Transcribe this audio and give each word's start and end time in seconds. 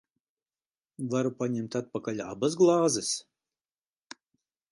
Varu 1.11 1.31
paņemt 1.41 1.77
atpakaļ 1.81 2.23
abas 2.27 2.57
glāzes? 2.63 3.11